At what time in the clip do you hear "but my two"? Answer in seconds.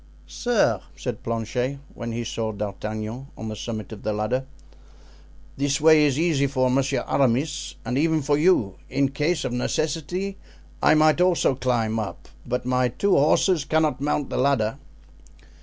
12.47-13.11